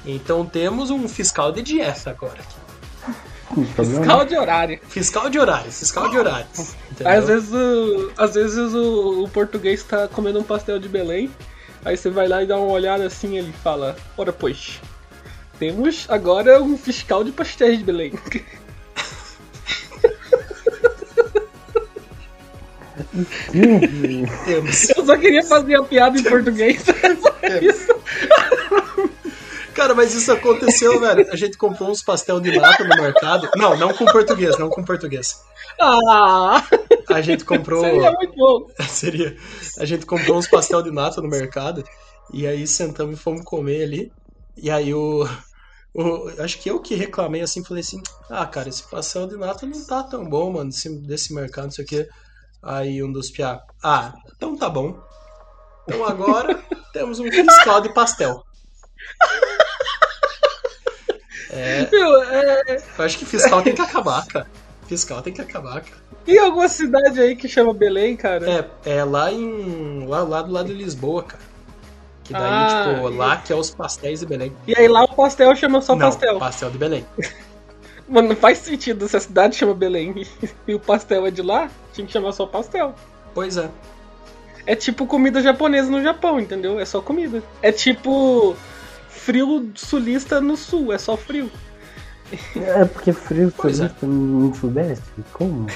[0.06, 2.40] Então temos um fiscal de dieta agora.
[3.76, 4.80] Problema Fiscal de horário.
[4.88, 6.74] Fiscal de horários, fiscal de horários.
[6.90, 7.14] Entendeu?
[7.14, 11.30] Às vezes, o, às vezes o, o português tá comendo um pastel de Belém.
[11.84, 14.80] Aí você vai lá e dá uma olhada assim e ele fala: Ora, pois,
[15.60, 18.14] temos agora um fiscal de pastéis de Belém.
[24.48, 26.82] Eu só queria fazer a piada em português.
[26.84, 27.88] Só isso.
[29.74, 31.28] Cara, mas isso aconteceu, velho.
[31.32, 33.50] A gente comprou uns pastel de nata no mercado.
[33.56, 35.36] Não, não com português, não com português.
[35.80, 36.64] Ah,
[37.10, 37.82] A gente comprou.
[37.82, 38.68] seria muito bom.
[38.88, 39.36] Seria.
[39.80, 41.84] A gente comprou uns pastel de nata no mercado.
[42.34, 44.12] E aí sentamos e fomos comer ali.
[44.58, 45.28] E aí o.
[45.94, 49.66] o- acho que eu que reclamei assim, falei assim: Ah, cara, esse pastel de nata
[49.66, 52.08] não tá tão bom, mano, desse, desse mercado, não sei o quê.
[52.64, 53.60] Aí um dos piá.
[53.84, 55.00] Ah, então tá bom.
[55.88, 56.62] Então agora
[56.94, 58.44] temos um fiscal de pastel.
[61.54, 64.48] É, Meu, é, eu acho que fiscal tem que acabar, cara.
[64.88, 65.98] Fiscal tem que acabar, cara.
[66.26, 68.70] tem alguma cidade aí que chama Belém, cara?
[68.86, 70.06] É, é lá em.
[70.08, 71.44] Lá, lá do lado de Lisboa, cara.
[72.24, 74.56] Que daí, Ah, tipo, e- lá que é os pastéis de Belém.
[74.66, 76.40] E aí lá o pastel chama só não, pastel.
[76.40, 77.06] pastel de Belém.
[78.08, 80.28] Mano, não faz sentido se a cidade chama Belém
[80.68, 82.96] e o pastel é de lá, tinha que chamar só pastel.
[83.34, 83.70] Pois é.
[84.66, 86.80] É tipo comida japonesa no Japão, entendeu?
[86.80, 87.42] É só comida.
[87.62, 88.56] É tipo
[89.10, 91.50] frio sulista no sul, é só frio.
[92.56, 93.88] É porque frio Pois é.
[93.88, 95.12] turista no sudeste?
[95.34, 95.68] Como?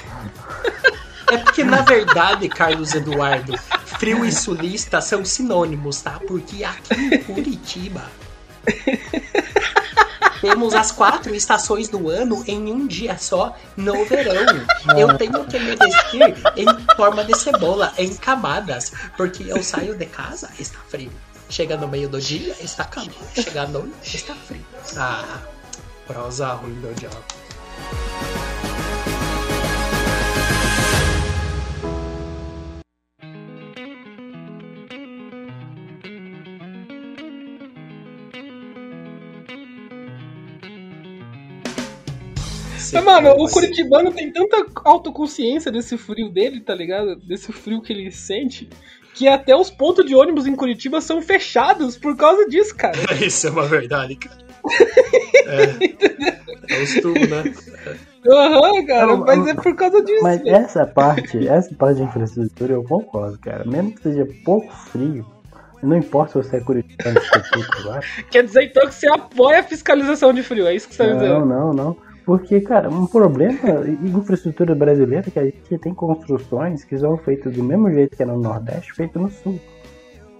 [1.31, 3.57] É porque, na verdade, Carlos Eduardo,
[3.97, 6.19] frio e sulista são sinônimos, tá?
[6.27, 8.03] Porque aqui em Curitiba
[10.45, 14.45] temos as quatro estações do ano em um dia só no verão.
[14.95, 20.05] Eu tenho que me vestir em forma de cebola, em camadas, porque eu saio de
[20.05, 21.11] casa, está frio.
[21.49, 23.09] Chega no meio do dia, está calor.
[23.33, 24.63] Chega à noite, está frio.
[24.95, 25.39] Ah,
[26.05, 27.23] prosa ruim do diabo.
[42.93, 47.15] Mas, mano, o curitibano tem tanta autoconsciência desse frio dele, tá ligado?
[47.15, 48.69] Desse frio que ele sente,
[49.13, 52.97] que até os pontos de ônibus em Curitiba são fechados por causa disso, cara.
[53.25, 54.37] Isso é uma verdade, cara.
[55.47, 57.43] É, é os tubos, né?
[58.27, 60.23] Aham, cara, Não, mas mas- é por causa disso.
[60.23, 60.55] Mas velho.
[60.55, 63.63] essa parte, essa parte de infraestrutura eu concordo, cara.
[63.63, 65.23] Mesmo que seja pouco frio,
[65.83, 68.23] não importa se você é curitibano, se você é.
[68.31, 71.09] Quer dizer então que você apoia a fiscalização de frio, é isso que você tá
[71.13, 71.45] Não, dizendo?
[71.45, 71.97] não, não.
[72.25, 77.17] Porque, cara, um problema em infraestrutura brasileira é que a gente tem construções que são
[77.17, 79.59] feitas do mesmo jeito que é no Nordeste, feito no Sul.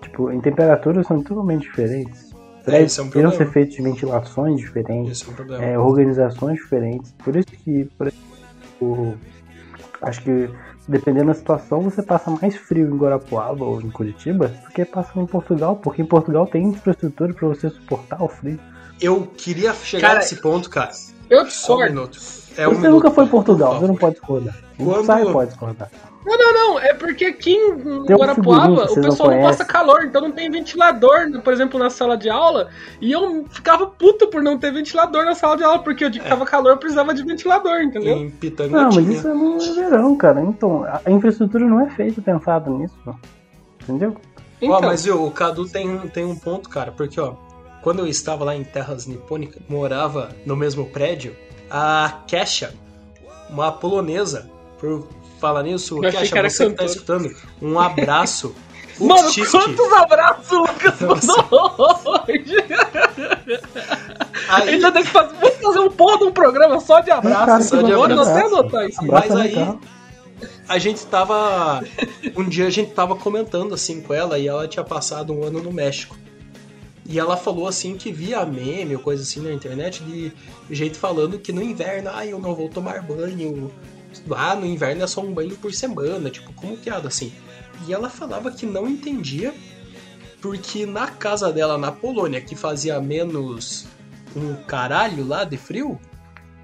[0.02, 2.34] Tipo, em temperaturas são totalmente diferentes.
[2.68, 3.32] É, isso é um Precisam problema.
[3.32, 5.28] ser feitos de ventilações diferentes.
[5.28, 5.64] É um problema.
[5.64, 7.14] é, organizações diferentes.
[7.24, 9.18] Por isso que, por exemplo,
[10.02, 10.50] acho que
[10.88, 15.20] dependendo da situação, você passa mais frio em Guarapuava ou em Curitiba do que passa
[15.20, 18.60] em Portugal, porque em Portugal tem infraestrutura para você suportar o frio.
[19.02, 20.92] Eu queria chegar Cara, nesse ponto, cara.
[21.30, 21.94] Eu um discordo.
[21.94, 22.20] minuto.
[22.58, 24.56] É um você minuto, nunca foi em por Portugal, você não pode discordar.
[24.80, 25.92] O Quando- Sai pode discordar.
[26.26, 26.80] Não, não, não.
[26.80, 30.32] É porque aqui em um Guarapuava o vocês não pessoal não passa calor, então não
[30.32, 32.70] tem ventilador, por exemplo, na sala de aula.
[33.00, 36.24] E eu ficava puto por não ter ventilador na sala de aula, porque o dia
[36.24, 38.18] que tava calor eu precisava de ventilador, entendeu?
[38.18, 40.42] Em Pitanga Não, mas isso é verão, cara.
[40.42, 42.96] Então, a a infraestrutura não é feita pensada nisso.
[43.84, 44.16] Entendeu?
[44.60, 47.34] Então, Ó, mas viu, o Cadu tem, tem um ponto, cara, porque ó,
[47.86, 51.36] quando eu estava lá em terras nipônicas, morava no mesmo prédio,
[51.70, 52.74] a Kesha,
[53.48, 55.08] uma polonesa, por
[55.40, 57.30] falar nisso, Eu achei Kesha, que era você que tá escutando,
[57.62, 58.56] um abraço
[59.00, 61.76] Mano, quantos abraços o Lucas mandou
[62.28, 62.56] hoje?
[64.50, 65.36] Aí- Ainda tem que fazer.
[65.36, 67.46] Vamos fazer um porra de um programa só de abraços.
[67.46, 68.30] Cara, só de abraço.
[68.32, 69.02] até anotar isso.
[69.04, 69.80] Abraço Mas é aí- legal.
[70.68, 71.84] A gente tava.
[72.38, 75.62] Um dia a gente tava comentando assim com ela e ela tinha passado um ano
[75.62, 76.16] no México.
[77.06, 80.34] E ela falou assim que via meme ou coisa assim na internet de
[80.72, 83.72] jeito falando que no inverno, ah, eu não vou tomar banho.
[84.32, 87.32] Ah, no inverno é só um banho por semana, tipo, como piada assim.
[87.88, 89.54] E ela falava que não entendia
[90.42, 93.88] porque na casa dela na Polônia, que fazia menos
[94.36, 96.00] um caralho lá de frio,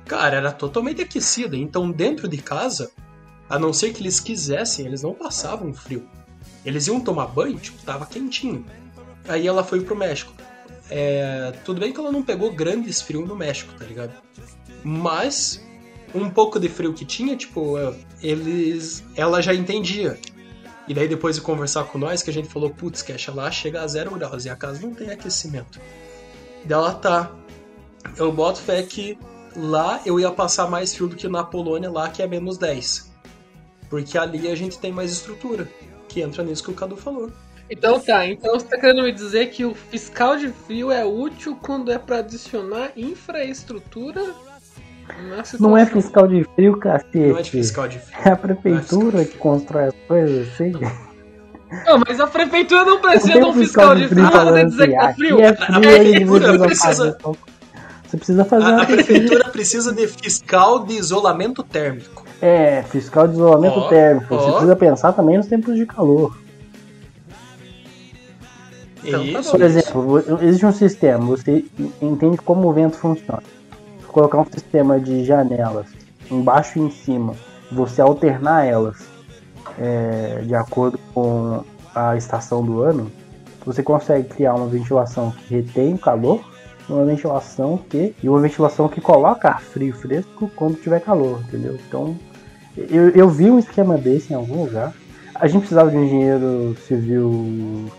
[0.06, 1.56] cara, era totalmente aquecida.
[1.56, 2.91] Então dentro de casa,
[3.49, 6.08] a não ser que eles quisessem, eles não passavam frio.
[6.65, 8.65] Eles iam tomar banho, tipo, tava quentinho.
[9.28, 10.34] Aí ela foi pro México.
[10.90, 14.12] É, tudo bem que ela não pegou grandes frios no México, tá ligado?
[14.84, 15.64] Mas
[16.14, 20.20] um pouco de frio que tinha, tipo, é, eles, ela já entendia.
[20.88, 23.82] E daí depois de conversar com nós, que a gente falou, putz, que lá chega
[23.82, 25.80] a zero graus e a casa não tem aquecimento.
[26.66, 27.32] Dela tá.
[28.18, 29.18] Eu boto fé que
[29.56, 33.12] lá eu ia passar mais frio do que na Polônia, lá que é menos 10.
[33.90, 35.70] Porque ali a gente tem mais estrutura,
[36.08, 37.32] que entra nisso que o Cadu falou.
[37.72, 41.58] Então tá, então você tá querendo me dizer que o fiscal de frio é útil
[41.62, 44.22] quando é pra adicionar infraestrutura.
[45.58, 47.18] Não é fiscal de frio, cacete.
[47.18, 48.20] Não é de fiscal de frio.
[48.26, 50.74] É a prefeitura que constrói as coisas assim.
[51.86, 54.88] Não, mas a prefeitura não Não precisa de um fiscal de frio pra poder dizer
[54.90, 55.40] que tá assim, frio.
[55.40, 57.18] é A frio, prefeitura eles precisam precisa-.
[58.06, 62.26] Você precisa fazer A, uma a prefeitura precisa de fiscal de isolamento térmico.
[62.42, 64.36] É, fiscal de isolamento Ó, térmico.
[64.36, 64.52] Você ó.
[64.52, 66.38] precisa pensar também nos tempos de calor.
[69.04, 69.42] Então, tá.
[69.44, 71.66] Por exemplo, existe um sistema, você
[72.02, 73.44] entende como o vento funciona.
[74.00, 75.88] Se colocar um sistema de janelas
[76.30, 77.34] embaixo e em cima,
[77.72, 79.08] você alternar elas
[79.80, 81.64] é, de acordo com
[81.96, 83.12] a estação do ano,
[83.66, 86.44] você consegue criar uma ventilação que retém o calor,
[86.90, 91.78] uma ventilação que e uma ventilação que coloca ar frio fresco quando tiver calor, entendeu?
[91.88, 92.18] Então,
[92.76, 94.94] eu, eu vi um esquema desse em algum lugar.
[95.36, 97.90] A gente precisava de um engenheiro civil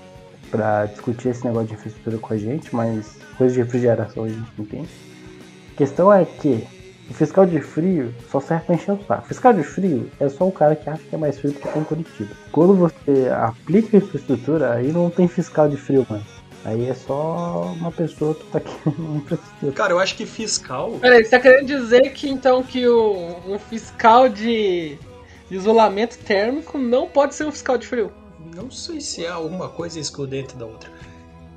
[0.52, 4.52] para discutir esse negócio de infraestrutura com a gente, mas coisa de refrigeração a gente
[4.56, 4.82] não tem.
[4.82, 6.64] A questão é que
[7.10, 9.26] o fiscal de frio só serve para encher o saco.
[9.26, 11.82] Fiscal de frio é só o cara que acha que é mais frio porque tem
[11.82, 12.30] Curitiba.
[12.52, 16.22] Quando você aplica a infraestrutura, aí não tem fiscal de frio mais.
[16.64, 19.72] Aí é só uma pessoa que tá querendo infraestrutura.
[19.72, 20.92] Cara, eu acho que fiscal.
[21.00, 24.96] Peraí, você tá querendo dizer que então que o, um fiscal de
[25.50, 28.12] isolamento térmico não pode ser um fiscal de frio?
[28.54, 30.90] Não sei se é alguma coisa excludente da outra.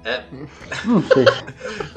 [0.03, 0.23] É,
[0.85, 1.25] Não sei.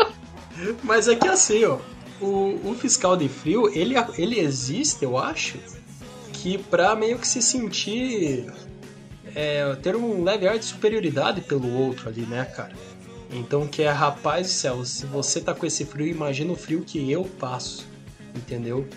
[0.82, 1.78] mas é que assim, ó.
[2.20, 5.56] O, o fiscal de frio, ele, ele existe, eu acho,
[6.32, 8.52] que pra meio que se sentir.
[9.36, 12.72] é, ter um leve ar de superioridade pelo outro ali, né, cara?
[13.30, 16.82] Então, que é, rapaz do céu, se você tá com esse frio, imagina o frio
[16.82, 17.86] que eu passo,
[18.34, 18.88] entendeu?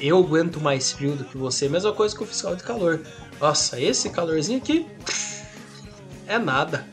[0.00, 1.68] Eu aguento mais frio do que você.
[1.68, 3.00] Mesma coisa que o fiscal de calor.
[3.38, 4.86] Nossa, esse calorzinho aqui
[6.26, 6.86] é nada.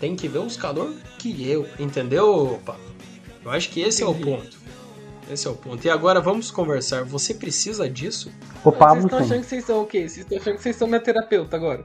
[0.00, 2.84] Tem que ver os calor que eu, entendeu, Pablo?
[3.44, 4.56] Eu acho que esse é o ponto.
[5.30, 5.84] Esse é o ponto.
[5.84, 7.04] E agora vamos conversar.
[7.04, 8.30] Você precisa disso?
[8.64, 10.08] O Vocês Pablo estão achando que vocês são o quê?
[10.08, 11.84] Vocês estão achando que vocês são minha terapeuta agora?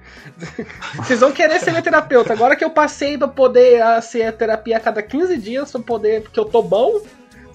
[0.98, 2.34] Vocês vão querer ser minha terapeuta.
[2.34, 5.82] Agora que eu passei pra poder ah, ser a terapia a cada 15 dias, pra
[5.82, 7.02] poder, porque eu tô bom,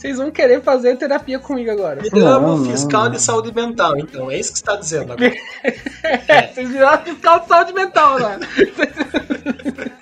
[0.07, 2.01] vocês vão querer fazer terapia comigo agora.
[2.01, 3.11] Viramos não, fiscal não.
[3.11, 4.31] de saúde mental, então.
[4.31, 5.33] É isso que você está dizendo agora.
[6.29, 8.39] É, vocês viraram fiscal de saúde mental, né?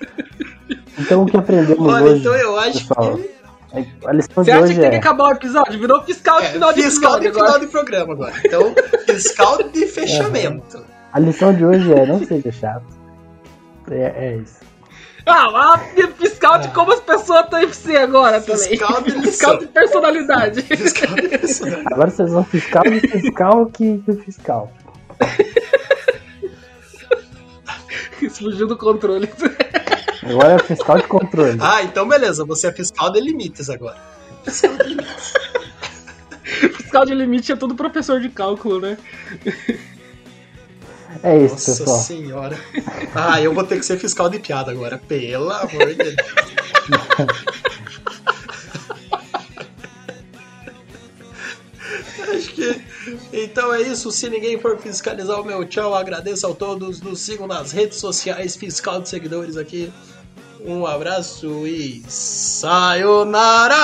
[0.96, 3.30] Então o que aprendemos Olha, hoje, então eu acho pessoal, que.
[3.72, 5.78] é- a lição Você de acha que hoje tem que é acabar o episódio?
[5.80, 8.32] Virou fiscal de É, final de fiscal de final de programa agora.
[8.44, 8.74] Então,
[9.06, 10.84] fiscal de fechamento.
[11.12, 12.84] a lição de hoje é não seja chato.
[13.90, 14.63] É, é isso.
[15.26, 15.78] Ah, a
[16.18, 18.68] fiscal de como as pessoas estão em você agora também.
[18.68, 20.62] Fiscal de fiscal de personalidade.
[20.62, 21.94] Fiscal de personalidade.
[21.94, 24.72] Agora vocês vão fiscal de fiscal que, que fiscal.
[28.20, 29.28] Isso fugiu do controle.
[30.22, 31.58] Agora é fiscal de controle.
[31.60, 32.44] Ah, então beleza.
[32.44, 33.96] Você é fiscal de limites agora.
[36.76, 38.98] fiscal de limite é todo professor de cálculo, né?
[41.22, 41.98] É isso, Nossa pessoal.
[42.00, 42.58] senhora.
[43.16, 44.98] Ah, eu vou ter que ser fiscal de piada agora.
[44.98, 46.16] Pelo amor de Deus.
[52.34, 52.82] Acho que.
[53.32, 54.10] Então é isso.
[54.10, 57.00] Se ninguém for fiscalizar o meu tchau, agradeço a todos.
[57.00, 59.92] Nos sigam nas redes sociais, fiscal de seguidores aqui.
[60.64, 62.02] Um abraço e.
[62.08, 63.74] Sayonara!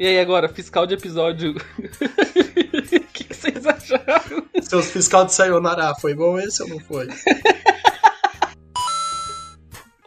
[0.00, 1.54] E aí agora, fiscal de episódio.
[2.72, 4.42] O que vocês acharam?
[4.62, 7.08] Seus fiscal de Sayonara, foi bom esse ou não foi?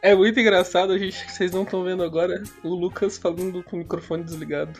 [0.01, 3.79] É muito engraçado, a gente, vocês não estão vendo agora, o Lucas falando com o
[3.79, 4.79] microfone desligado.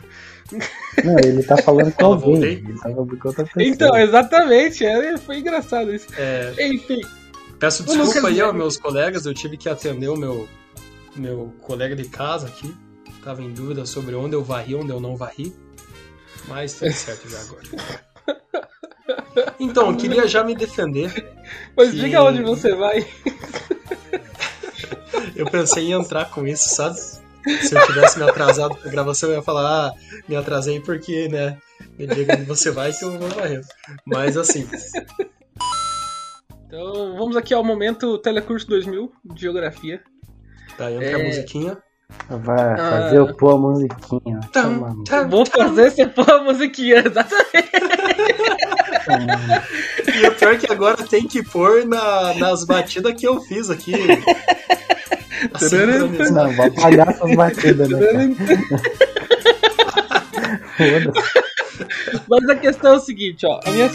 [1.04, 2.42] Não, ele tá falando com alguém.
[2.42, 3.64] Ele tá falando com outra pessoa.
[3.64, 6.08] Então, exatamente, é, foi engraçado isso.
[6.18, 7.00] É, Enfim,
[7.60, 10.48] peço desculpa Lucas aí aos meus colegas, eu tive que atender o meu,
[11.16, 12.74] meu colega de casa aqui.
[13.24, 15.54] Tava em dúvida sobre onde eu varri, onde eu não varri.
[16.46, 17.62] Mas tudo certo já agora.
[19.58, 21.10] Então, eu queria já me defender.
[21.76, 23.06] mas Que- diga onde você vai.
[25.36, 26.96] Eu pensei em entrar com isso, sabe?
[26.96, 29.94] Se eu tivesse me atrasado pra gravação, eu ia falar, ah,
[30.28, 31.58] me atrasei porque, né?
[31.98, 33.66] Me diga onde você vai que eu vou varrendo.
[34.06, 34.68] Mas assim,
[36.66, 40.02] Então, vamos aqui ao momento Telecurso 2000 de Geografia.
[40.78, 41.14] tá, entra É.
[41.14, 41.78] a musiquinha.
[42.28, 42.76] Vai Ah.
[42.76, 44.40] fazer eu pôr a musiquinha.
[44.52, 47.70] Tam, Vou fazer você pôr a musiquinha, exatamente.
[50.14, 53.68] E o pior é que agora tem que pôr na, nas batidas que eu fiz
[53.68, 53.92] aqui.
[55.52, 56.32] Assim, sincronizar.
[56.32, 57.98] Não, vou apagar essas batidas, né.
[62.28, 63.60] Mas a questão é o seguinte, ó.
[63.64, 63.90] A minha